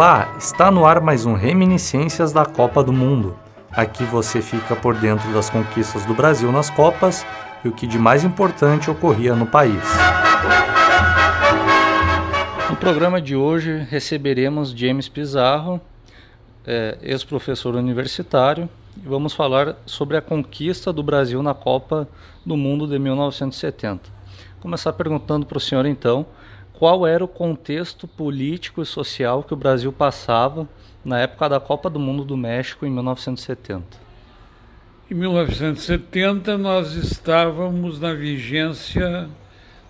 Olá, 0.00 0.34
está 0.38 0.70
no 0.70 0.86
ar 0.86 0.98
mais 0.98 1.26
um 1.26 1.34
Reminiscências 1.34 2.32
da 2.32 2.46
Copa 2.46 2.82
do 2.82 2.90
Mundo. 2.90 3.38
Aqui 3.70 4.02
você 4.02 4.40
fica 4.40 4.74
por 4.74 4.94
dentro 4.94 5.30
das 5.34 5.50
conquistas 5.50 6.06
do 6.06 6.14
Brasil 6.14 6.50
nas 6.50 6.70
Copas 6.70 7.26
e 7.62 7.68
o 7.68 7.72
que 7.72 7.86
de 7.86 7.98
mais 7.98 8.24
importante 8.24 8.90
ocorria 8.90 9.34
no 9.36 9.44
país. 9.44 9.84
No 12.70 12.76
programa 12.76 13.20
de 13.20 13.36
hoje 13.36 13.86
receberemos 13.90 14.70
James 14.70 15.06
Pizarro, 15.06 15.78
é, 16.66 16.96
ex-professor 17.02 17.74
universitário, 17.74 18.70
e 18.96 19.06
vamos 19.06 19.34
falar 19.34 19.76
sobre 19.84 20.16
a 20.16 20.22
conquista 20.22 20.94
do 20.94 21.02
Brasil 21.02 21.42
na 21.42 21.52
Copa 21.52 22.08
do 22.42 22.56
Mundo 22.56 22.86
de 22.86 22.98
1970. 22.98 24.08
Vou 24.52 24.62
começar 24.62 24.94
perguntando 24.94 25.44
para 25.44 25.58
o 25.58 25.60
senhor 25.60 25.84
então 25.84 26.24
qual 26.80 27.06
era 27.06 27.22
o 27.22 27.28
contexto 27.28 28.08
político 28.08 28.80
e 28.80 28.86
social 28.86 29.42
que 29.42 29.52
o 29.52 29.56
Brasil 29.56 29.92
passava 29.92 30.66
na 31.04 31.20
época 31.20 31.46
da 31.46 31.60
Copa 31.60 31.90
do 31.90 32.00
Mundo 32.00 32.24
do 32.24 32.38
México 32.38 32.86
em 32.86 32.90
1970. 32.90 33.84
Em 35.10 35.14
1970 35.14 36.56
nós 36.56 36.94
estávamos 36.94 38.00
na 38.00 38.14
vigência 38.14 39.28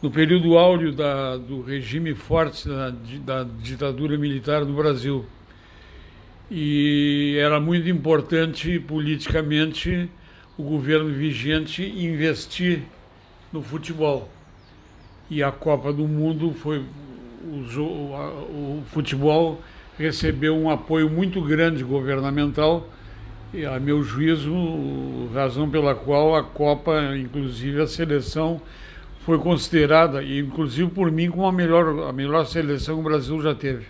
no 0.02 0.10
período 0.10 0.58
áureo 0.58 0.90
da, 0.90 1.36
do 1.36 1.62
regime 1.62 2.12
forte 2.12 2.68
da, 2.68 2.90
da 3.24 3.44
ditadura 3.44 4.18
militar 4.18 4.64
no 4.64 4.74
Brasil. 4.74 5.24
E 6.50 7.36
era 7.38 7.60
muito 7.60 7.88
importante 7.88 8.80
politicamente 8.80 10.10
o 10.58 10.64
governo 10.64 11.12
vigente 11.12 11.84
investir 11.84 12.82
no 13.52 13.62
futebol. 13.62 14.28
E 15.30 15.42
a 15.42 15.52
Copa 15.52 15.92
do 15.92 16.06
Mundo 16.08 16.52
foi. 16.52 16.84
O, 17.42 17.80
o 17.80 18.82
futebol 18.90 19.60
recebeu 19.98 20.56
um 20.56 20.68
apoio 20.68 21.08
muito 21.08 21.40
grande 21.42 21.84
governamental, 21.84 22.88
e, 23.52 23.64
a 23.64 23.78
meu 23.78 24.02
juízo, 24.02 25.28
razão 25.34 25.68
pela 25.68 25.94
qual 25.94 26.34
a 26.34 26.42
Copa, 26.42 27.16
inclusive 27.16 27.80
a 27.80 27.86
seleção, 27.86 28.60
foi 29.24 29.38
considerada, 29.38 30.22
e 30.22 30.38
inclusive 30.38 30.90
por 30.90 31.10
mim, 31.10 31.30
como 31.30 31.46
a 31.46 31.52
melhor, 31.52 32.08
a 32.08 32.12
melhor 32.12 32.46
seleção 32.46 32.96
que 32.96 33.00
o 33.00 33.04
Brasil 33.04 33.40
já 33.42 33.54
teve. 33.54 33.86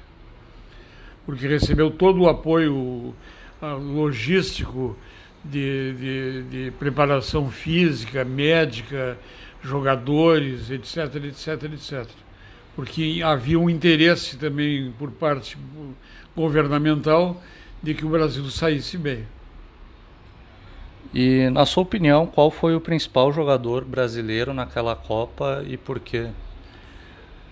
Porque 1.25 1.47
recebeu 1.47 1.91
todo 1.91 2.23
o 2.23 2.29
apoio 2.29 3.15
logístico 3.63 4.97
de, 5.45 5.95
de, 5.95 6.43
de 6.43 6.71
preparação 6.73 7.51
física, 7.51 8.25
médica, 8.25 9.17
jogadores, 9.63 10.71
etc, 10.71 11.17
etc, 11.25 11.65
etc. 11.73 12.07
Porque 12.75 13.21
havia 13.25 13.59
um 13.59 13.69
interesse 13.69 14.37
também 14.37 14.93
por 14.99 15.11
parte 15.11 15.59
governamental 16.35 17.41
de 17.83 17.95
que 17.95 18.05
o 18.05 18.09
Brasil 18.09 18.45
saísse 18.51 18.97
bem. 18.97 19.27
E, 21.13 21.51
na 21.51 21.67
sua 21.67 21.83
opinião, 21.83 22.27
qual 22.27 22.51
foi 22.51 22.75
o 22.75 22.81
principal 22.81 23.33
jogador 23.33 23.85
brasileiro 23.85 24.55
naquela 24.55 24.95
Copa 24.95 25.65
e 25.67 25.77
por 25.77 25.99
quê? 25.99 26.29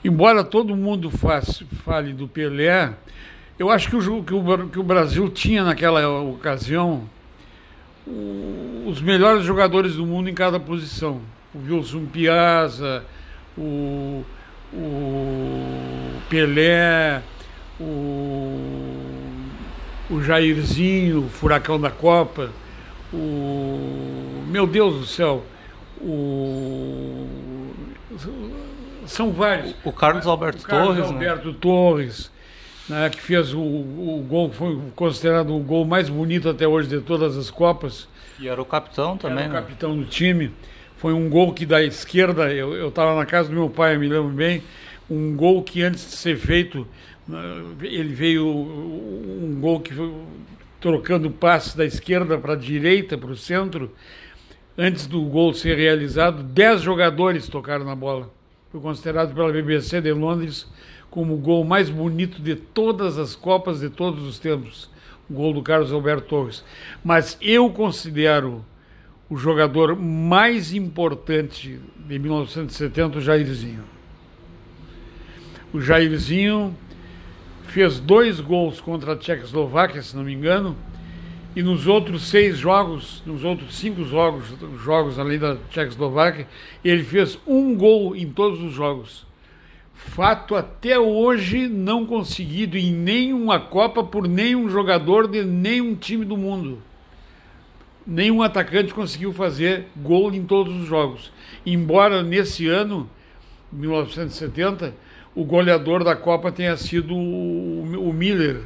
Embora 0.05 0.45
todo 0.45 0.77
mundo 0.77 1.11
faz, 1.11 1.65
fale 1.85 2.13
do 2.13 2.29
Pelé, 2.29 2.95
eu 3.59 3.69
acho 3.69 3.91
que 3.91 3.97
o, 3.97 4.23
que 4.23 4.33
o, 4.33 4.69
que 4.69 4.79
o 4.79 4.83
Brasil 4.85 5.29
tinha 5.29 5.65
naquela 5.65 6.09
ocasião 6.21 7.09
o, 8.07 8.85
os 8.87 9.01
melhores 9.01 9.45
jogadores 9.45 9.97
do 9.97 10.07
mundo 10.07 10.31
em 10.31 10.35
cada 10.35 10.61
posição. 10.61 11.21
O 11.55 11.59
Wilson 11.59 12.07
Piazza, 12.07 13.05
o, 13.57 14.25
o 14.73 16.21
Pelé, 16.29 17.23
o, 17.81 19.05
o 20.11 20.23
Jairzinho, 20.23 21.25
o 21.25 21.29
Furacão 21.29 21.81
da 21.81 21.91
Copa 21.91 22.51
o 23.13 24.45
meu 24.49 24.67
Deus 24.67 25.01
do 25.01 25.07
céu, 25.07 25.45
o 26.01 27.27
são 29.07 29.33
vários. 29.33 29.75
O, 29.85 29.93
Carlos 29.93 30.27
Alberto 30.27 30.63
o 30.63 30.67
Carlos 30.67 30.89
Torres, 30.89 31.11
né? 31.11 31.15
Alberto 31.15 31.49
né? 31.49 31.57
Torres, 31.59 32.31
né, 32.89 33.11
que 33.11 33.21
fez 33.21 33.55
o, 33.55 33.61
o 33.61 34.25
gol, 34.29 34.51
foi 34.51 34.79
considerado 34.95 35.57
o 35.57 35.61
gol 35.61 35.87
mais 35.87 36.11
bonito 36.11 36.49
até 36.49 36.69
hoje 36.69 36.89
de 36.89 37.01
todas 37.01 37.37
as 37.37 37.51
Copas. 37.51 38.07
E 38.39 38.49
era 38.49 38.61
o 38.61 38.65
capitão 38.65 39.17
também. 39.17 39.45
Era 39.45 39.49
o 39.49 39.53
né? 39.55 39.61
capitão 39.61 39.97
do 39.97 40.05
time. 40.05 40.53
Foi 40.99 41.13
um 41.13 41.29
gol 41.29 41.55
que 41.55 41.65
da 41.65 41.83
esquerda, 41.83 42.53
eu 42.53 42.89
estava 42.89 43.15
na 43.17 43.25
casa 43.25 43.49
do 43.49 43.55
meu 43.55 43.71
pai, 43.71 43.97
me 43.97 44.09
lembro 44.09 44.31
bem, 44.31 44.65
um 45.09 45.37
gol 45.37 45.63
que 45.63 45.81
antes 45.81 46.05
de 46.05 46.17
ser 46.17 46.37
feito, 46.37 46.87
ele 47.81 48.13
veio 48.13 48.45
um 48.45 49.59
gol 49.61 49.79
que 49.79 49.95
trocando 50.81 51.31
passes 51.31 51.77
da 51.77 51.85
esquerda 51.85 52.37
para 52.37 52.55
a 52.55 52.57
direita, 52.57 53.17
para 53.17 53.31
o 53.31 53.37
centro. 53.37 53.93
Antes 54.77 55.07
do 55.07 55.23
gol 55.23 55.55
ser 55.55 55.77
realizado, 55.77 56.43
dez 56.43 56.83
jogadores 56.83 57.49
tocaram 57.49 57.85
na 57.85 57.95
bola. 57.95 58.29
Foi 58.73 58.81
considerado 58.81 59.33
pela 59.33 59.53
BBC 59.53 60.01
de 60.01 60.13
Londres 60.13 60.67
como 61.11 61.35
o 61.35 61.39
gol 61.39 61.63
mais 61.63 61.89
bonito 61.89 62.43
de 62.43 62.57
todas 62.57 63.19
as 63.19 63.37
Copas 63.37 63.81
de 63.81 63.89
todos 63.89 64.27
os 64.27 64.41
tempos. 64.41 64.91
O 65.31 65.35
gol 65.35 65.53
do 65.53 65.63
Carlos 65.63 65.93
Alberto 65.93 66.27
Torres. 66.29 66.65
Mas 67.05 67.39
eu 67.41 67.71
considero 67.71 68.65
o 69.31 69.37
jogador 69.37 69.95
mais 69.95 70.73
importante 70.73 71.79
de 72.07 72.19
1970 72.19 73.19
o 73.19 73.21
Jairzinho. 73.21 73.85
O 75.73 75.81
Jairzinho 75.81 76.75
fez 77.65 78.01
dois 78.01 78.41
gols 78.41 78.81
contra 78.81 79.13
a 79.13 79.17
Tchecoslováquia, 79.17 80.01
se 80.01 80.17
não 80.17 80.25
me 80.25 80.33
engano, 80.33 80.75
e 81.55 81.63
nos 81.63 81.87
outros 81.87 82.29
seis 82.29 82.57
jogos, 82.57 83.23
nos 83.27 83.45
outros 83.45 83.77
cinco 83.77 84.03
jogos, 84.05 84.47
jogos 84.83 85.19
além 85.19 85.39
da 85.39 85.57
Tchecoslováquia, 85.71 86.49
ele 86.83 87.05
fez 87.05 87.39
um 87.47 87.75
gol 87.77 88.17
em 88.17 88.31
todos 88.31 88.63
os 88.63 88.73
jogos. 88.73 89.27
Fato 89.93 90.55
até 90.55 90.99
hoje 90.99 91.69
não 91.69 92.07
conseguido 92.07 92.79
em 92.79 92.93
nenhuma 92.93 93.61
Copa 93.61 94.03
por 94.03 94.27
nenhum 94.27 94.71
jogador 94.71 95.29
de 95.29 95.45
nenhum 95.45 95.95
time 95.95 96.25
do 96.25 96.37
mundo. 96.37 96.81
Nenhum 98.11 98.41
atacante 98.41 98.95
conseguiu 98.95 99.35
fazer 99.35 99.85
gol 99.95 100.33
em 100.33 100.43
todos 100.43 100.75
os 100.75 100.89
jogos. 100.89 101.31
Embora 101.67 102.23
nesse 102.23 102.67
ano, 102.67 103.07
1970, 103.71 104.95
o 105.35 105.45
goleador 105.45 106.03
da 106.03 106.17
Copa 106.17 106.51
tenha 106.51 106.75
sido 106.79 107.15
o, 107.15 108.11
Miller, 108.15 108.63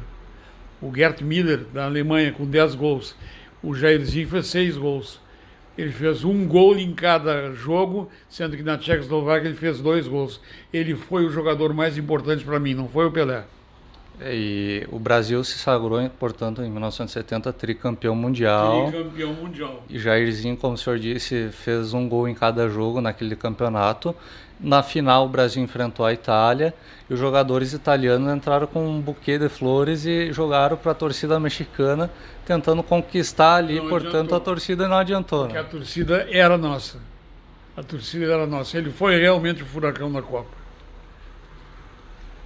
o 0.81 0.95
Gert 0.95 1.21
Miller, 1.21 1.65
da 1.73 1.83
Alemanha, 1.83 2.31
com 2.31 2.45
10 2.45 2.75
gols. 2.75 3.17
O 3.61 3.75
Jairzinho 3.75 4.29
fez 4.29 4.47
6 4.47 4.77
gols. 4.77 5.19
Ele 5.77 5.91
fez 5.91 6.23
um 6.23 6.47
gol 6.47 6.77
em 6.77 6.93
cada 6.93 7.51
jogo, 7.51 8.09
sendo 8.29 8.55
que 8.55 8.63
na 8.63 8.77
Tchecoslováquia 8.77 9.49
ele 9.49 9.57
fez 9.57 9.81
dois 9.81 10.07
gols. 10.07 10.39
Ele 10.71 10.95
foi 10.95 11.25
o 11.25 11.29
jogador 11.29 11.73
mais 11.73 11.97
importante 11.97 12.45
para 12.45 12.61
mim, 12.61 12.73
não 12.73 12.87
foi 12.87 13.07
o 13.07 13.11
Pelé. 13.11 13.43
É, 14.19 14.35
e 14.35 14.87
o 14.91 14.99
Brasil 14.99 15.43
se 15.43 15.57
sagrou, 15.57 15.99
portanto, 16.19 16.61
em 16.61 16.69
1970, 16.69 17.51
tricampeão 17.53 18.15
mundial. 18.15 18.91
Tricampeão 18.91 19.33
mundial. 19.33 19.83
E 19.89 19.99
Jairzinho, 19.99 20.55
como 20.55 20.75
o 20.75 20.77
senhor 20.77 20.99
disse, 20.99 21.49
fez 21.51 21.93
um 21.93 22.07
gol 22.07 22.27
em 22.27 22.35
cada 22.35 22.69
jogo 22.69 23.01
naquele 23.01 23.35
campeonato. 23.35 24.15
Na 24.59 24.81
final, 24.83 25.25
o 25.25 25.29
Brasil 25.29 25.61
enfrentou 25.61 26.05
a 26.05 26.13
Itália 26.13 26.73
e 27.09 27.13
os 27.13 27.19
jogadores 27.19 27.73
italianos 27.73 28.33
entraram 28.33 28.67
com 28.67 28.87
um 28.87 29.01
buquê 29.01 29.37
de 29.37 29.49
flores 29.49 30.05
e 30.05 30.31
jogaram 30.31 30.77
para 30.77 30.91
a 30.91 30.95
torcida 30.95 31.39
mexicana, 31.39 32.09
tentando 32.45 32.81
conquistar 32.83 33.55
ali. 33.55 33.79
Não 33.79 33.89
portanto, 33.89 34.15
adiantou. 34.15 34.37
a 34.37 34.39
torcida 34.39 34.87
não 34.87 34.97
adiantou. 34.97 35.39
Porque 35.41 35.55
né? 35.55 35.59
a 35.59 35.65
torcida 35.65 36.27
era 36.31 36.57
nossa. 36.57 36.97
A 37.75 37.83
torcida 37.83 38.31
era 38.31 38.45
nossa. 38.45 38.77
Ele 38.77 38.91
foi 38.91 39.19
realmente 39.19 39.63
o 39.63 39.65
furacão 39.65 40.11
da 40.11 40.21
Copa. 40.21 40.62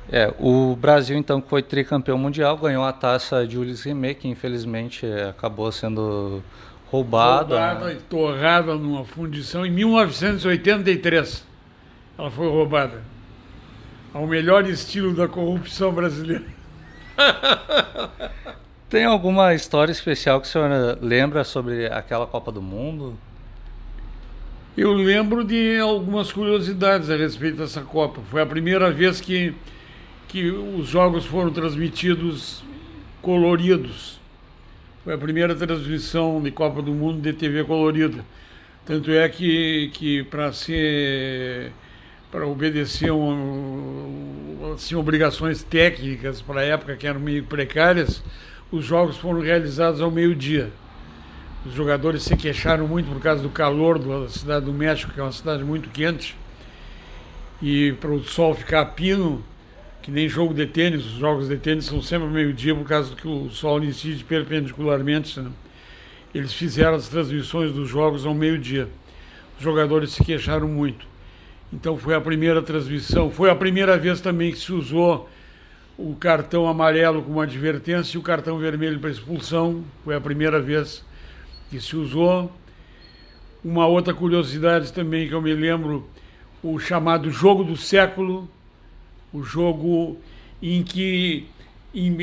É, 0.10 0.34
o 0.40 0.76
Brasil 0.76 1.18
então 1.18 1.42
que 1.42 1.50
foi 1.50 1.62
tricampeão 1.62 2.18
mundial, 2.18 2.58
ganhou 2.58 2.84
a 2.84 2.94
taça 2.94 3.46
Jules 3.46 3.84
Rimet, 3.84 4.16
que 4.22 4.28
infelizmente 4.28 5.06
é, 5.06 5.30
acabou 5.30 5.72
sendo 5.72 6.42
roubada. 6.90 7.56
Roubada 7.56 7.94
e 7.94 7.98
torrada 7.98 8.76
numa 8.76 9.04
fundição 9.04 9.66
em 9.66 9.72
1983. 9.72 11.46
Ela 12.18 12.32
foi 12.32 12.48
roubada. 12.48 13.04
Ao 14.14 14.26
melhor 14.26 14.66
estilo 14.66 15.14
da 15.14 15.28
corrupção 15.28 15.92
brasileira. 15.92 16.46
Tem 18.90 19.04
alguma 19.04 19.54
história 19.54 19.92
especial 19.92 20.40
que 20.40 20.48
o 20.48 20.50
senhor 20.50 20.98
lembra 21.02 21.44
sobre 21.44 21.88
aquela 21.88 22.26
Copa 22.26 22.54
do 22.54 22.62
Mundo? 22.62 23.18
Eu 24.78 24.94
lembro 24.94 25.44
de 25.44 25.78
algumas 25.80 26.32
curiosidades 26.32 27.10
a 27.10 27.18
respeito 27.18 27.58
dessa 27.58 27.82
Copa. 27.82 28.22
Foi 28.30 28.42
a 28.42 28.46
primeira 28.46 28.90
vez 28.90 29.20
que 29.20 29.54
que 30.28 30.50
os 30.52 30.88
jogos 30.88 31.26
foram 31.26 31.52
transmitidos 31.52 32.64
coloridos. 33.22 34.20
Foi 35.04 35.14
a 35.14 35.18
primeira 35.18 35.56
transmissão 35.56 36.42
de 36.42 36.52
Copa 36.52 36.82
do 36.82 36.94
Mundo 36.94 37.22
de 37.22 37.34
TV 37.34 37.64
colorida. 37.64 38.26
Tanto 38.86 39.12
é 39.12 39.28
que, 39.30 39.90
que 39.94 40.24
para 40.24 40.52
ser 40.52 41.72
para 42.32 42.46
obedecer 42.46 43.12
um, 43.12 44.76
tinham 44.78 45.00
obrigações 45.00 45.64
técnicas 45.64 46.42
para 46.42 46.62
a 46.62 46.64
época 46.64 46.96
que 46.98 47.08
eram 47.08 47.22
meio 47.22 47.44
precárias, 47.46 48.22
os 48.70 48.84
jogos 48.84 49.18
foram 49.18 49.40
realizados 49.40 50.02
ao 50.02 50.12
meio-dia. 50.12 50.70
Os 51.66 51.74
jogadores 51.74 52.24
se 52.24 52.36
queixaram 52.36 52.88
muito 52.88 53.12
por 53.12 53.22
causa 53.22 53.42
do 53.42 53.50
calor 53.50 53.98
da 53.98 54.28
cidade 54.30 54.66
do 54.66 54.74
México, 54.74 55.12
que 55.14 55.20
é 55.20 55.24
uma 55.24 55.32
cidade 55.32 55.64
muito 55.64 55.90
quente. 55.90 56.36
E 57.62 57.94
para 57.94 58.12
o 58.12 58.24
sol 58.24 58.54
ficar 58.54 58.86
pino, 58.88 59.44
que 60.02 60.12
nem 60.12 60.30
jogo 60.30 60.54
de 60.54 60.66
tênis, 60.66 61.06
os 61.06 61.20
jogos 61.20 61.50
de 61.50 61.58
tênis 61.58 61.86
são 61.86 62.02
sempre 62.02 62.28
ao 62.28 62.34
meio-dia 62.34 62.74
por 62.74 62.86
causa 62.86 63.16
que 63.16 63.28
o 63.28 63.50
sol 63.50 63.84
incide 63.84 64.24
perpendicularmente. 64.24 65.40
Né? 65.40 65.52
Eles 66.34 66.54
fizeram 66.54 66.96
as 66.96 67.10
transmissões 67.10 67.72
dos 67.72 67.90
jogos 67.90 68.26
ao 68.26 68.34
meio-dia. 68.34 68.88
Os 69.58 69.64
jogadores 69.64 70.12
se 70.12 70.24
queixaram 70.24 70.68
muito. 70.68 71.06
Então 71.74 71.98
foi 71.98 72.16
a 72.16 72.22
primeira 72.22 72.62
transmissão, 72.62 73.30
foi 73.30 73.50
a 73.50 73.56
primeira 73.56 73.98
vez 73.98 74.22
também 74.22 74.52
que 74.52 74.58
se 74.58 74.72
usou 74.72 75.30
o 75.98 76.16
cartão 76.16 76.68
amarelo 76.68 77.24
como 77.24 77.42
advertência 77.42 78.16
e 78.16 78.20
o 78.20 78.24
cartão 78.24 78.58
vermelho 78.60 79.00
para 79.00 79.10
expulsão. 79.10 79.84
Foi 80.06 80.16
a 80.16 80.22
primeira 80.22 80.62
vez 80.62 81.04
que 81.70 81.82
se 81.82 81.96
usou. 81.96 82.52
Uma 83.64 83.88
outra 83.88 84.14
curiosidade 84.14 84.94
também 84.94 85.28
que 85.28 85.34
eu 85.34 85.42
me 85.42 85.54
lembro, 85.54 86.08
o 86.64 86.80
chamado 86.80 87.30
jogo 87.32 87.64
do 87.64 87.76
século, 87.76 88.48
o 89.38 89.44
jogo 89.44 90.18
em 90.62 90.84
que 90.84 91.48
em, 91.94 92.16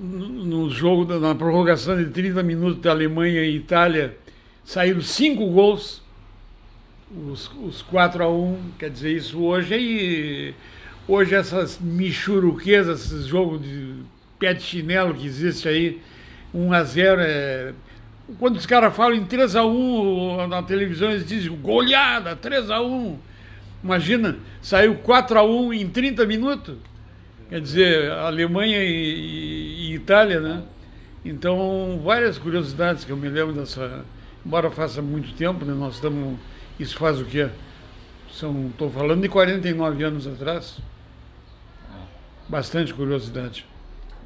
no 0.00 0.70
jogo 0.70 1.18
na 1.18 1.34
prorrogação 1.34 1.96
de 1.96 2.10
30 2.10 2.42
minutos 2.42 2.82
da 2.82 2.90
Alemanha 2.90 3.42
e 3.42 3.56
Itália 3.56 4.16
saíram 4.64 5.00
cinco 5.00 5.46
gols, 5.46 6.02
os, 7.10 7.50
os 7.62 7.82
4 7.82 8.22
a 8.24 8.30
1, 8.30 8.58
quer 8.78 8.90
dizer, 8.90 9.16
isso 9.16 9.40
hoje 9.40 9.74
aí, 9.74 10.54
hoje 11.08 11.34
essas 11.34 11.78
michuruquezas, 11.78 13.06
esses 13.06 13.26
jogos 13.26 13.62
de 13.62 13.94
pé 14.38 14.54
de 14.54 14.62
chinelo 14.62 15.14
que 15.14 15.26
existe 15.26 15.68
aí, 15.68 16.00
1 16.52 16.72
a 16.72 16.84
0 16.84 17.20
é 17.20 17.74
quando 18.38 18.56
os 18.56 18.66
caras 18.66 18.94
falam 18.94 19.16
em 19.16 19.24
3 19.24 19.56
a 19.56 19.64
1 19.64 20.46
na 20.46 20.62
televisão, 20.62 21.10
eles 21.10 21.26
dizem 21.26 21.50
goleada, 21.56 22.36
3 22.36 22.70
a 22.70 22.80
1 22.80 23.18
Imagina, 23.82 24.36
saiu 24.60 24.96
4 24.96 25.38
a 25.38 25.42
1 25.42 25.72
em 25.72 25.88
30 25.88 26.26
minutos. 26.26 26.76
Quer 27.48 27.60
dizer, 27.60 28.12
Alemanha 28.12 28.82
e, 28.82 29.90
e, 29.90 29.94
Itália, 29.94 30.40
né? 30.40 30.62
Então, 31.24 32.00
várias 32.04 32.38
curiosidades 32.38 33.04
que 33.04 33.10
eu 33.10 33.16
me 33.16 33.28
lembro 33.28 33.54
dessa. 33.54 34.04
Embora 34.44 34.70
faça 34.70 35.02
muito 35.02 35.34
tempo, 35.34 35.64
né? 35.64 35.74
Nós 35.74 35.94
estamos. 35.94 36.38
Isso 36.78 36.96
faz 36.96 37.20
o 37.20 37.24
quê? 37.24 37.48
Estou 38.30 38.90
falando 38.90 39.22
de 39.22 39.28
49 39.28 40.04
anos 40.04 40.26
atrás. 40.26 40.78
Bastante 42.48 42.94
curiosidade. 42.94 43.66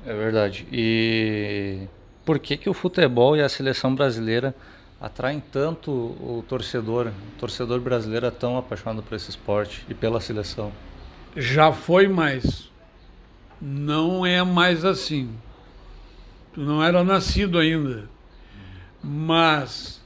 É 0.07 0.15
verdade. 0.15 0.67
E 0.71 1.89
por 2.25 2.39
que, 2.39 2.57
que 2.57 2.69
o 2.69 2.75
futebol 2.75 3.37
e 3.37 3.41
a 3.41 3.49
seleção 3.49 3.95
brasileira 3.95 4.55
atraem 5.05 5.43
tanto 5.53 5.91
o 5.91 6.43
torcedor, 6.49 7.09
o 7.09 7.39
torcedor 7.39 7.81
brasileiro 7.81 8.27
é 8.27 8.31
tão 8.31 8.57
apaixonado 8.57 9.03
por 9.03 9.15
esse 9.15 9.29
esporte 9.29 9.85
e 9.89 9.95
pela 9.95 10.21
seleção? 10.21 10.73
Já 11.37 11.73
foi 11.73 12.09
mais. 12.09 12.71
Não 13.61 14.25
é 14.25 14.43
mais 14.43 14.85
assim. 14.85 15.31
Tu 16.53 16.61
não 16.61 16.83
era 16.83 17.05
nascido 17.05 17.59
ainda. 17.59 18.09
Mas 19.03 20.03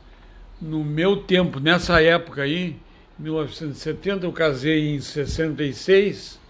no 0.60 0.82
meu 0.82 1.18
tempo, 1.18 1.60
nessa 1.60 2.02
época 2.02 2.42
aí, 2.42 2.76
1970 3.18 4.26
eu 4.26 4.32
casei 4.32 4.94
em 4.94 5.00
66, 5.00 6.40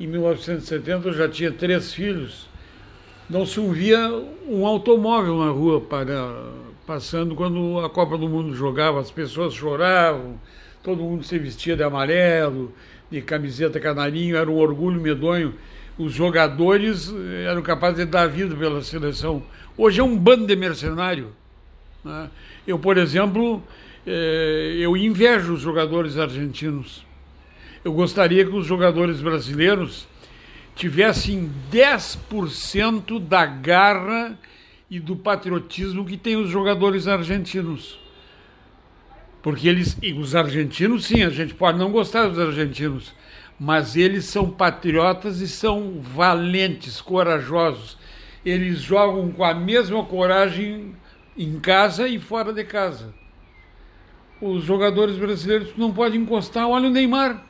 em 0.00 0.06
1970 0.08 1.08
eu 1.08 1.14
já 1.14 1.28
tinha 1.28 1.52
três 1.52 1.92
filhos 1.92 2.48
não 3.28 3.44
se 3.44 3.58
ouvia 3.58 4.08
um 4.48 4.64
automóvel 4.66 5.38
na 5.38 5.50
rua 5.50 5.80
para, 5.80 6.32
passando 6.86 7.34
quando 7.34 7.80
a 7.80 7.90
Copa 7.90 8.16
do 8.16 8.28
Mundo 8.28 8.54
jogava, 8.54 9.00
as 9.00 9.10
pessoas 9.10 9.52
choravam, 9.52 10.40
todo 10.82 11.02
mundo 11.02 11.24
se 11.24 11.36
vestia 11.36 11.76
de 11.76 11.82
amarelo, 11.82 12.72
de 13.10 13.20
camiseta 13.20 13.80
canarinho, 13.80 14.36
era 14.36 14.48
um 14.48 14.56
orgulho 14.56 15.00
medonho. 15.00 15.54
Os 15.98 16.12
jogadores 16.12 17.12
eh, 17.12 17.46
eram 17.50 17.60
capazes 17.62 17.98
de 17.98 18.04
dar 18.04 18.28
vida 18.28 18.54
pela 18.54 18.82
seleção. 18.82 19.42
Hoje 19.76 20.00
é 20.00 20.04
um 20.04 20.16
bando 20.16 20.46
de 20.46 20.54
mercenário. 20.54 21.32
Né? 22.04 22.30
Eu, 22.66 22.78
por 22.78 22.98
exemplo, 22.98 23.62
eh, 24.06 24.76
eu 24.78 24.96
invejo 24.96 25.54
os 25.54 25.60
jogadores 25.60 26.16
argentinos. 26.16 27.04
Eu 27.84 27.92
gostaria 27.92 28.44
que 28.44 28.54
os 28.54 28.66
jogadores 28.66 29.20
brasileiros 29.20 30.06
tivessem 30.76 31.50
10% 31.72 33.18
da 33.18 33.46
garra 33.46 34.38
e 34.90 35.00
do 35.00 35.16
patriotismo 35.16 36.04
que 36.04 36.16
tem 36.16 36.36
os 36.36 36.48
jogadores 36.48 37.08
argentinos. 37.08 37.98
Porque 39.42 39.68
eles, 39.68 39.96
os 40.18 40.34
argentinos, 40.34 41.06
sim, 41.06 41.22
a 41.22 41.30
gente 41.30 41.54
pode 41.54 41.78
não 41.78 41.90
gostar 41.90 42.28
dos 42.28 42.38
argentinos, 42.38 43.14
mas 43.58 43.96
eles 43.96 44.24
são 44.24 44.50
patriotas 44.50 45.40
e 45.40 45.48
são 45.48 46.00
valentes, 46.00 47.00
corajosos. 47.00 47.96
Eles 48.44 48.80
jogam 48.80 49.30
com 49.30 49.44
a 49.44 49.54
mesma 49.54 50.04
coragem 50.04 50.94
em 51.36 51.58
casa 51.60 52.08
e 52.08 52.18
fora 52.18 52.52
de 52.52 52.64
casa. 52.64 53.14
Os 54.40 54.64
jogadores 54.64 55.16
brasileiros 55.16 55.76
não 55.76 55.92
podem 55.92 56.20
encostar. 56.20 56.68
Olha 56.68 56.88
o 56.88 56.92
Neymar. 56.92 57.44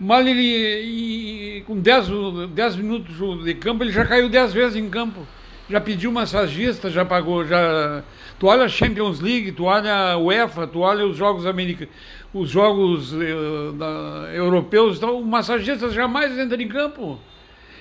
Mal 0.00 0.22
ele, 0.22 0.42
e, 0.42 1.62
com 1.66 1.78
10 1.78 2.76
minutos 2.76 3.44
de 3.44 3.54
campo, 3.54 3.82
ele 3.82 3.92
já 3.92 4.04
caiu 4.04 4.28
10 4.28 4.52
vezes 4.52 4.76
em 4.76 4.88
campo. 4.88 5.26
Já 5.68 5.80
pediu 5.80 6.10
massagista, 6.10 6.88
já 6.90 7.04
pagou, 7.04 7.44
já. 7.44 8.02
Tu 8.38 8.46
olha 8.46 8.64
a 8.64 8.68
Champions 8.68 9.20
League, 9.20 9.52
tu 9.52 9.64
olha 9.64 10.12
a 10.12 10.16
UEFA, 10.16 10.66
tu 10.66 10.80
olha 10.80 11.04
os 11.06 11.16
jogos 11.16 11.44
americanos, 11.44 11.92
os 12.32 12.48
jogos 12.48 13.12
eh, 13.12 13.72
da, 13.76 14.30
europeus, 14.32 14.96
então, 14.96 15.20
o 15.20 15.26
massagista 15.26 15.90
jamais 15.90 16.38
entra 16.38 16.62
em 16.62 16.68
campo. 16.68 17.18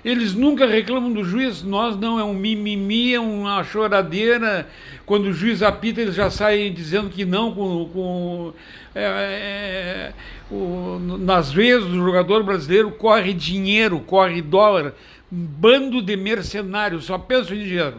Eles 0.06 0.34
nunca 0.34 0.66
reclamam 0.66 1.12
do 1.12 1.24
juiz, 1.24 1.64
nós 1.64 1.98
não, 1.98 2.20
é 2.20 2.24
um 2.24 2.34
mimimi, 2.34 3.14
é 3.14 3.20
uma 3.20 3.64
choradeira. 3.64 4.68
Quando 5.06 5.26
o 5.26 5.34
juiz 5.34 5.62
apita, 5.64 6.02
eles 6.02 6.16
já 6.16 6.30
saem 6.30 6.74
dizendo 6.74 7.10
que 7.10 7.26
não, 7.26 7.54
com, 7.54 7.90
com 7.90 8.54
é, 8.96 9.04
é, 9.04 10.14
o, 10.52 11.00
nas 11.00 11.52
vezes 11.52 11.88
do 11.88 11.98
jogador 11.98 12.44
brasileiro 12.44 12.92
corre 12.92 13.34
dinheiro, 13.34 14.00
corre 14.00 14.42
dólar, 14.42 14.94
um 15.32 15.46
bando 15.46 16.02
de 16.02 16.16
mercenários, 16.16 17.06
só 17.06 17.18
pensam 17.18 17.56
em 17.56 17.64
dinheiro. 17.64 17.98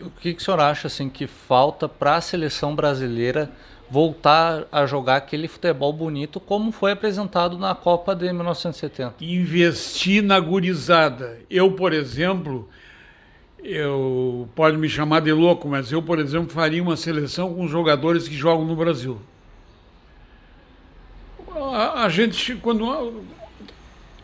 O 0.00 0.10
que, 0.10 0.32
que 0.32 0.40
o 0.40 0.44
senhor 0.44 0.60
acha 0.60 0.86
assim, 0.86 1.08
que 1.10 1.26
falta 1.26 1.88
para 1.88 2.16
a 2.16 2.20
seleção 2.20 2.74
brasileira 2.74 3.50
voltar 3.90 4.66
a 4.70 4.86
jogar 4.86 5.16
aquele 5.16 5.48
futebol 5.48 5.92
bonito 5.92 6.38
como 6.38 6.70
foi 6.70 6.92
apresentado 6.92 7.58
na 7.58 7.74
Copa 7.74 8.14
de 8.14 8.32
1970? 8.32 9.16
Investir 9.20 10.22
na 10.22 10.38
gurizada. 10.38 11.40
Eu, 11.50 11.72
por 11.72 11.92
exemplo, 11.92 12.68
eu 13.62 14.48
pode 14.54 14.76
me 14.76 14.88
chamar 14.88 15.20
de 15.20 15.32
louco, 15.32 15.68
mas 15.68 15.90
eu, 15.90 16.02
por 16.02 16.18
exemplo, 16.18 16.50
faria 16.50 16.82
uma 16.82 16.96
seleção 16.96 17.52
com 17.54 17.66
jogadores 17.66 18.28
que 18.28 18.34
jogam 18.34 18.64
no 18.64 18.76
Brasil 18.76 19.20
a, 21.56 22.04
a 22.04 22.08
gente, 22.08 22.54
quando. 22.56 23.24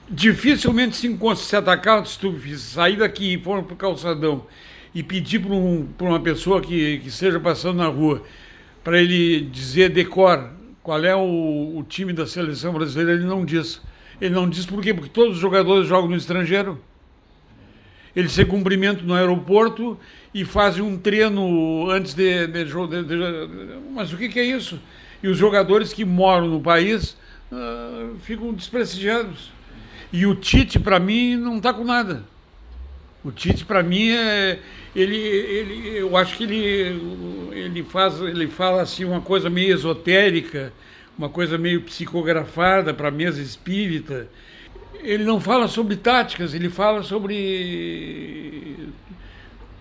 Dificilmente 0.09 0.95
se 0.95 1.09
encontra, 1.09 1.43
se 1.43 1.57
atacar, 1.57 2.07
se 2.07 2.17
tu 2.17 2.33
sair 2.57 2.97
daqui 2.97 3.35
e 3.35 3.43
for 3.43 3.65
para 3.65 3.75
o 3.75 3.77
calçadão 3.77 4.47
e 4.95 5.03
pedir 5.03 5.41
para 5.41 5.53
um, 5.53 5.89
uma 5.99 6.21
pessoa 6.21 6.61
que, 6.61 7.01
que 7.01 7.09
esteja 7.09 7.41
passando 7.41 7.79
na 7.79 7.89
rua 7.89 8.23
para 8.87 9.03
ele 9.03 9.41
dizer 9.41 9.89
decor 9.91 10.49
qual 10.81 11.05
é 11.05 11.13
o, 11.13 11.77
o, 11.77 11.85
time 11.89 12.13
da 12.13 12.25
seleção 12.25 12.73
brasileira, 12.73 13.15
ele 13.15 13.25
não 13.25 13.45
diz. 13.45 13.83
Ele 14.21 14.33
não 14.33 14.49
diz 14.49 14.65
por 14.65 14.81
quê? 14.81 14.95
Porque 14.95 15.11
todos 15.11 15.35
os 15.35 15.41
jogadores 15.41 15.89
jogam 15.89 16.09
no 16.09 16.15
estrangeiro. 16.15 16.81
Eles 18.15 18.31
se 18.31 18.45
cumprimentam 18.45 19.05
no 19.05 19.15
aeroporto 19.15 19.99
e 20.33 20.45
fazem 20.45 20.85
um 20.85 20.97
treino 20.97 21.91
antes 21.91 22.15
de, 22.15 22.47
de, 22.47 22.65
de, 22.65 23.03
de 23.03 23.79
Mas 23.93 24.13
o 24.13 24.17
que, 24.17 24.29
que, 24.29 24.39
é 24.39 24.45
isso? 24.45 24.81
E 25.21 25.27
os 25.27 25.37
jogadores 25.37 25.93
que 25.93 26.05
moram 26.05 26.47
no 26.47 26.61
país 26.61 27.17
uh, 27.51 28.17
ficam 28.21 28.55
desprestigiados. 28.55 29.51
E 30.13 30.27
o 30.27 30.37
Tite, 30.37 30.79
para 30.79 31.01
mim, 31.01 31.35
não 31.35 31.57
está 31.57 31.75
com 31.75 31.83
nada. 31.83 32.23
O 33.27 33.33
Tite, 33.33 33.65
para 33.65 33.83
mim, 33.83 34.11
é, 34.11 34.61
ele, 34.95 35.17
ele, 35.17 35.99
eu 35.99 36.17
acho 36.17 36.37
que 36.37 36.45
ele, 36.45 37.51
ele, 37.51 37.83
faz, 37.83 38.21
ele 38.21 38.47
fala 38.47 38.83
assim 38.83 39.05
uma 39.05 39.21
coisa 39.21 39.51
meio 39.51 39.75
esotérica, 39.75 40.73
uma 41.19 41.29
coisa 41.29 41.59
meio 41.59 41.83
psicografada 41.83 42.95
para 42.95 43.09
a 43.09 43.11
mesa 43.11 43.43
espírita. 43.43 44.29
Ele 45.01 45.25
não 45.25 45.41
fala 45.41 45.67
sobre 45.67 45.97
táticas, 45.97 46.55
ele 46.55 46.71
fala 46.71 47.03
sobre. 47.03 48.77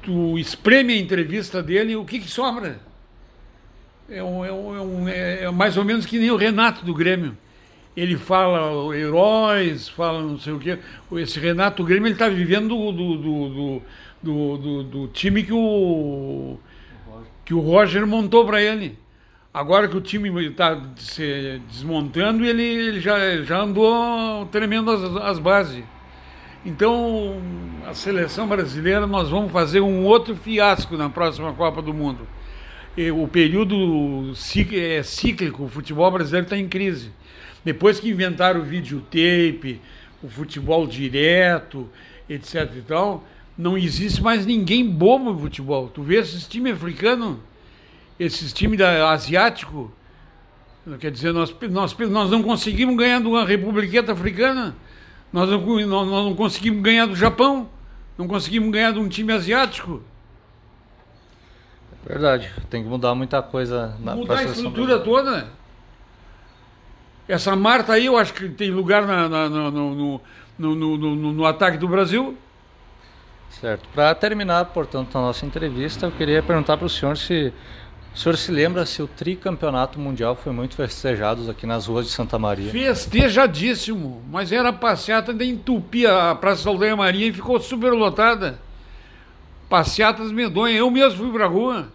Tu 0.01 0.39
espreme 0.39 0.93
a 0.93 0.97
entrevista 0.97 1.61
dele, 1.61 1.95
o 1.95 2.03
que, 2.03 2.19
que 2.19 2.27
sobra? 2.27 2.79
É, 4.09 4.23
um, 4.23 4.43
é, 4.43 4.51
um, 4.51 4.75
é, 4.75 4.81
um, 4.81 5.07
é 5.07 5.51
mais 5.51 5.77
ou 5.77 5.85
menos 5.85 6.07
que 6.07 6.17
nem 6.17 6.31
o 6.31 6.35
Renato 6.35 6.83
do 6.83 6.95
Grêmio 6.95 7.37
ele 7.95 8.17
fala 8.17 8.95
heróis, 8.95 9.87
fala 9.87 10.21
não 10.21 10.37
sei 10.37 10.53
o 10.53 10.59
quê. 10.59 10.77
Esse 11.13 11.39
Renato 11.39 11.83
Grêmio 11.83 12.07
ele 12.07 12.15
está 12.15 12.27
vivendo 12.27 12.69
do, 12.69 12.91
do, 12.91 13.49
do, 13.49 13.81
do, 14.21 14.57
do, 14.57 14.83
do 14.83 15.07
time 15.07 15.43
que 15.43 15.53
o, 15.53 16.57
que 17.45 17.53
o 17.53 17.59
Roger 17.59 18.05
montou 18.05 18.45
para 18.45 18.61
ele. 18.61 18.97
Agora 19.53 19.87
que 19.87 19.95
o 19.95 20.01
time 20.01 20.29
está 20.45 20.81
se 20.97 21.61
desmontando, 21.69 22.43
ele, 22.43 22.61
ele 22.61 22.99
já, 22.99 23.41
já 23.43 23.61
andou 23.61 24.45
tremendo 24.47 24.91
as, 24.91 25.15
as 25.15 25.39
bases. 25.39 25.81
Então, 26.65 27.39
a 27.87 27.93
seleção 27.93 28.47
brasileira, 28.47 29.07
nós 29.07 29.29
vamos 29.29 29.51
fazer 29.51 29.79
um 29.79 30.03
outro 30.03 30.35
fiasco 30.35 30.97
na 30.97 31.09
próxima 31.09 31.53
Copa 31.53 31.81
do 31.81 31.93
Mundo. 31.93 32.27
E 32.97 33.11
o 33.11 33.27
período 33.27 34.33
é 34.73 35.03
cíclico, 35.03 35.63
o 35.63 35.69
futebol 35.69 36.09
brasileiro 36.11 36.45
está 36.45 36.57
em 36.57 36.67
crise. 36.67 37.11
Depois 37.65 37.99
que 37.99 38.09
inventaram 38.09 38.61
o 38.61 38.63
videotape, 38.63 39.81
o 40.23 40.29
futebol 40.29 40.87
direto, 40.87 41.89
etc 42.29 42.71
e 42.77 42.81
tal, 42.81 43.23
não 43.57 43.77
existe 43.77 44.21
mais 44.21 44.45
ninguém 44.45 44.87
bobo 44.87 45.33
no 45.33 45.39
futebol. 45.39 45.89
Tu 45.89 46.01
vê 46.01 46.19
esses 46.19 46.47
times 46.47 46.73
africanos 46.73 47.39
esses 48.19 48.53
times 48.53 48.77
da, 48.77 49.11
asiático, 49.11 49.91
quer 50.99 51.11
dizer, 51.11 51.33
nós, 51.33 51.53
nós, 51.69 51.97
nós 51.97 52.31
não 52.31 52.41
conseguimos 52.41 52.95
ganhar 52.95 53.19
de 53.19 53.27
uma 53.27 53.45
republiqueta 53.45 54.13
africana, 54.13 54.75
nós 55.31 55.49
não, 55.49 55.59
nós, 55.59 56.07
nós 56.07 56.25
não 56.25 56.35
conseguimos 56.35 56.81
ganhar 56.81 57.05
do 57.05 57.15
Japão, 57.15 57.69
não 58.17 58.27
conseguimos 58.27 58.71
ganhar 58.71 58.93
de 58.93 58.99
um 58.99 59.09
time 59.09 59.33
asiático. 59.33 60.01
Verdade, 62.05 62.51
tem 62.69 62.83
que 62.83 62.89
mudar 62.89 63.15
muita 63.15 63.41
coisa 63.41 63.97
na 63.99 64.15
Mudar 64.15 64.37
a 64.37 64.43
estrutura 64.43 64.99
toda. 64.99 65.49
Essa 67.27 67.55
Marta 67.55 67.93
aí, 67.93 68.05
eu 68.05 68.17
acho 68.17 68.33
que 68.33 68.47
tem 68.49 68.69
lugar 68.69 69.05
na, 69.05 69.27
na, 69.27 69.49
no, 69.49 70.21
no, 70.57 70.75
no, 70.75 71.15
no, 71.33 71.45
ataque 71.45 71.77
do 71.77 71.87
Brasil. 71.87 72.37
Certo. 73.49 73.87
Para 73.93 74.13
terminar, 74.13 74.65
portanto, 74.65 75.17
a 75.17 75.21
nossa 75.21 75.45
entrevista, 75.45 76.05
eu 76.05 76.11
queria 76.11 76.43
perguntar 76.43 76.77
para 76.77 76.85
o 76.85 76.89
senhor 76.89 77.17
se 77.17 77.51
o 78.15 78.17
senhor 78.17 78.37
se 78.37 78.49
lembra 78.49 78.85
se 78.85 79.01
o 79.01 79.07
tricampeonato 79.07 79.99
mundial 79.99 80.37
foi 80.37 80.53
muito 80.53 80.73
festejado 80.73 81.51
aqui 81.51 81.67
nas 81.67 81.87
ruas 81.87 82.05
de 82.05 82.13
Santa 82.13 82.39
Maria? 82.39 82.71
Festejadíssimo, 82.71 84.23
mas 84.31 84.53
era 84.53 84.71
passeata 84.71 85.33
de 85.33 85.43
entupir 85.43 86.09
a 86.09 86.33
Praça 86.33 86.63
da 86.63 86.69
Aldeia 86.69 86.95
Maria 86.95 87.27
e 87.27 87.33
ficou 87.33 87.59
super 87.59 87.91
lotada. 87.91 88.57
Passeatas 89.67 90.31
medonhas, 90.31 90.79
eu 90.79 90.89
mesmo 90.89 91.25
fui 91.25 91.33
para 91.33 91.45
rua. 91.45 91.89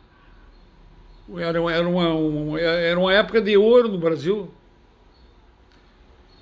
Era, 1.39 1.59
era, 1.73 1.89
uma, 1.89 2.09
uma, 2.13 2.61
era 2.61 3.01
uma 3.01 3.15
época 3.15 3.41
de 3.41 3.57
ouro 3.57 3.89
no 3.89 3.97
Brasil. 3.97 4.53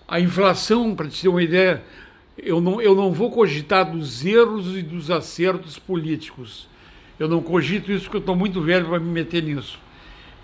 A 0.08 0.18
inflação, 0.18 0.96
para 0.96 1.06
te 1.08 1.22
ter 1.22 1.28
uma 1.28 1.42
ideia, 1.42 1.84
eu 2.36 2.60
não, 2.60 2.80
eu 2.80 2.94
não 2.94 3.12
vou 3.12 3.30
cogitar 3.30 3.88
dos 3.88 4.24
erros 4.24 4.76
e 4.76 4.82
dos 4.82 5.10
acertos 5.10 5.78
políticos 5.78 6.68
eu 7.18 7.28
não 7.28 7.42
cogito 7.42 7.90
isso 7.90 8.04
porque 8.04 8.18
eu 8.18 8.20
estou 8.20 8.36
muito 8.36 8.62
velho 8.62 8.86
para 8.86 9.00
me 9.00 9.10
meter 9.10 9.42
nisso. 9.42 9.78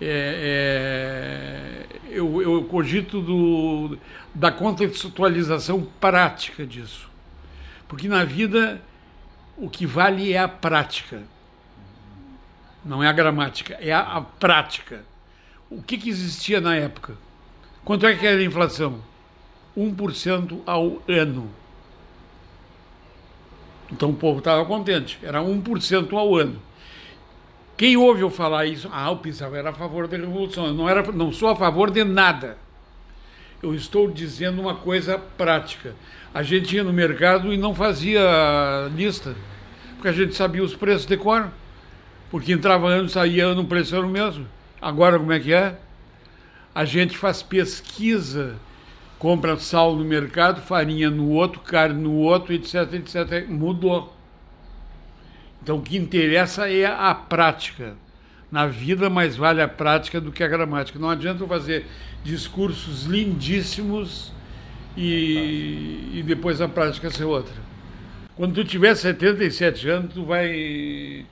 É, 0.01 1.85
é, 1.87 1.99
eu, 2.09 2.41
eu 2.41 2.65
cogito 2.65 3.21
do, 3.21 3.97
da 4.33 4.51
contextualização 4.51 5.87
prática 6.01 6.65
disso. 6.65 7.09
Porque 7.87 8.09
na 8.09 8.25
vida 8.25 8.81
o 9.57 9.69
que 9.69 9.85
vale 9.85 10.33
é 10.33 10.37
a 10.37 10.49
prática. 10.49 11.23
Não 12.83 13.01
é 13.01 13.07
a 13.07 13.13
gramática, 13.13 13.75
é 13.79 13.93
a, 13.93 14.01
a 14.01 14.21
prática. 14.21 15.05
O 15.69 15.81
que, 15.81 15.97
que 15.97 16.09
existia 16.09 16.59
na 16.59 16.75
época? 16.75 17.15
Quanto 17.85 18.05
é 18.05 18.15
que 18.15 18.27
era 18.27 18.39
a 18.39 18.43
inflação? 18.43 19.01
1% 19.77 20.59
ao 20.65 21.01
ano. 21.07 21.49
Então 23.91 24.09
o 24.09 24.15
povo 24.15 24.39
estava 24.39 24.65
contente, 24.65 25.19
era 25.21 25.41
1% 25.41 26.13
ao 26.13 26.35
ano. 26.35 26.59
Quem 27.77 27.97
ouve 27.97 28.21
eu 28.21 28.29
falar 28.29 28.65
isso, 28.65 28.89
ah, 28.91 29.11
o 29.11 29.17
Pissarro 29.17 29.55
era 29.55 29.69
a 29.69 29.73
favor 29.73 30.07
da 30.07 30.15
revolução. 30.15 30.67
Eu 30.67 30.73
não, 30.73 30.87
era, 30.87 31.11
não 31.11 31.31
sou 31.31 31.49
a 31.49 31.55
favor 31.55 31.91
de 31.91 32.03
nada. 32.03 32.57
Eu 33.61 33.75
estou 33.75 34.09
dizendo 34.09 34.61
uma 34.61 34.75
coisa 34.75 35.17
prática. 35.17 35.93
A 36.33 36.41
gente 36.41 36.75
ia 36.75 36.83
no 36.83 36.93
mercado 36.93 37.53
e 37.53 37.57
não 37.57 37.75
fazia 37.75 38.21
lista, 38.95 39.35
porque 39.95 40.07
a 40.07 40.13
gente 40.13 40.35
sabia 40.35 40.63
os 40.63 40.73
preços 40.73 41.05
de 41.05 41.17
cor. 41.17 41.49
Porque 42.31 42.53
entrava 42.53 42.87
ano, 42.87 43.07
saía 43.07 43.45
ano, 43.45 43.61
o 43.61 43.65
preço 43.65 43.95
era 43.95 44.05
o 44.05 44.09
mesmo. 44.09 44.47
Agora 44.81 45.19
como 45.19 45.31
é 45.31 45.39
que 45.39 45.53
é? 45.53 45.77
A 46.73 46.85
gente 46.85 47.17
faz 47.17 47.41
pesquisa 47.41 48.55
compra 49.19 49.57
sal 49.57 49.95
no 49.95 50.03
mercado, 50.03 50.61
farinha 50.61 51.09
no 51.09 51.29
outro, 51.29 51.61
carne 51.61 52.01
no 52.01 52.13
outro, 52.13 52.53
etc, 52.53 52.93
etc. 52.93 53.47
Mudou. 53.47 54.15
Então 55.61 55.77
o 55.77 55.81
que 55.81 55.97
interessa 55.97 56.69
é 56.69 56.85
a 56.85 57.13
prática. 57.13 57.95
Na 58.51 58.67
vida 58.67 59.09
mais 59.09 59.35
vale 59.35 59.61
a 59.61 59.67
prática 59.67 60.21
do 60.21 60.31
que 60.31 60.43
a 60.43 60.47
gramática. 60.47 60.99
Não 60.99 61.09
adianta 61.09 61.43
eu 61.43 61.47
fazer 61.47 61.85
discursos 62.23 63.03
lindíssimos 63.05 64.31
e, 64.95 66.11
e 66.13 66.23
depois 66.25 66.61
a 66.61 66.67
prática 66.67 67.09
ser 67.09 67.25
outra. 67.25 67.53
Quando 68.35 68.53
tu 68.53 68.63
tiver 68.63 68.93
77 68.95 69.89
anos, 69.89 70.13
tu 70.13 70.25
vai 70.25 71.25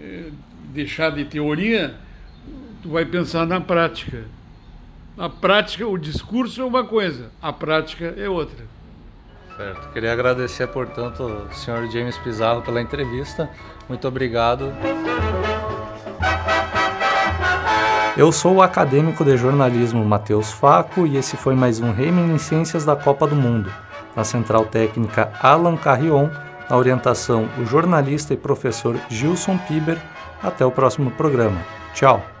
eh, 0.00 0.30
deixar 0.72 1.10
de 1.10 1.24
teoria, 1.24 1.94
tu 2.82 2.90
vai 2.90 3.04
pensar 3.04 3.46
na 3.46 3.60
prática. 3.60 4.24
A 5.18 5.28
prática, 5.28 5.84
o 5.84 5.98
discurso 5.98 6.62
é 6.62 6.64
uma 6.64 6.84
coisa, 6.84 7.30
a 7.42 7.52
prática 7.52 8.14
é 8.16 8.28
outra. 8.28 8.64
Certo. 9.56 9.88
Queria 9.92 10.12
agradecer, 10.12 10.68
portanto, 10.68 11.24
ao 11.24 11.52
senhor 11.52 11.90
James 11.90 12.16
Pizarro 12.18 12.62
pela 12.62 12.80
entrevista. 12.80 13.50
Muito 13.88 14.06
obrigado. 14.06 14.72
Eu 18.16 18.30
sou 18.30 18.56
o 18.56 18.62
acadêmico 18.62 19.24
de 19.24 19.36
jornalismo 19.36 20.04
Matheus 20.04 20.52
Faco 20.52 21.04
e 21.04 21.16
esse 21.16 21.36
foi 21.36 21.56
mais 21.56 21.80
um 21.80 21.90
Reminiscências 21.90 22.84
da 22.84 22.94
Copa 22.94 23.26
do 23.26 23.34
Mundo. 23.34 23.72
Na 24.14 24.22
central 24.22 24.66
técnica 24.66 25.32
Alan 25.42 25.76
Carrion, 25.76 26.28
na 26.70 26.76
orientação 26.76 27.48
o 27.58 27.66
jornalista 27.66 28.34
e 28.34 28.36
professor 28.36 28.96
Gilson 29.08 29.58
Piber. 29.66 29.98
Até 30.40 30.64
o 30.64 30.70
próximo 30.70 31.10
programa. 31.10 31.60
Tchau! 31.92 32.37